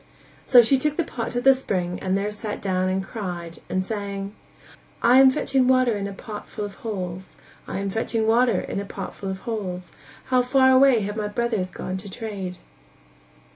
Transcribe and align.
So 0.47 0.63
she 0.63 0.79
took 0.79 0.97
the 0.97 1.03
pot 1.03 1.29
to 1.33 1.41
the 1.41 1.53
spring 1.53 1.99
and 2.01 2.17
there 2.17 2.31
sat 2.31 2.59
down 2.59 2.89
and 2.89 3.03
cried 3.03 3.59
and 3.69 3.85
sang: 3.85 4.33
"I 4.99 5.19
am 5.19 5.29
fetching 5.29 5.67
water 5.67 5.95
in 5.95 6.07
a 6.07 6.11
pot 6.11 6.49
full 6.49 6.65
of 6.65 6.73
holes, 6.81 7.35
I 7.67 7.77
am 7.77 7.91
fetching 7.91 8.25
water 8.25 8.59
in 8.59 8.79
a 8.79 8.85
pot 8.85 9.13
full 9.13 9.29
of 9.29 9.41
holes, 9.41 9.91
How 10.31 10.41
far 10.41 10.71
away 10.71 11.01
have 11.01 11.17
my 11.17 11.27
brothers 11.27 11.69
gone 11.69 11.97
to 11.97 12.09
trade." 12.09 12.57